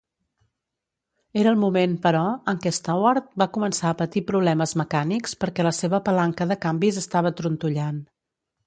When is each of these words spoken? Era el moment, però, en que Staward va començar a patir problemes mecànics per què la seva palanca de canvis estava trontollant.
Era 1.41 1.51
el 1.55 1.59
moment, 1.63 1.93
però, 2.05 2.23
en 2.53 2.63
que 2.63 2.73
Staward 2.77 3.29
va 3.43 3.49
començar 3.59 3.93
a 3.93 3.99
patir 4.01 4.25
problemes 4.33 4.75
mecànics 4.83 5.39
per 5.45 5.53
què 5.57 5.71
la 5.71 5.77
seva 5.83 6.03
palanca 6.11 6.51
de 6.55 6.63
canvis 6.67 7.01
estava 7.07 7.39
trontollant. 7.43 8.05